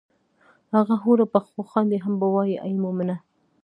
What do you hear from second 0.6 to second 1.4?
هغه حوره به